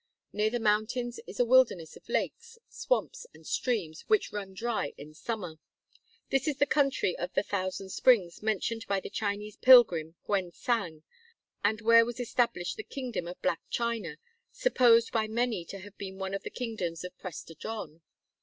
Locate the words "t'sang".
10.53-11.03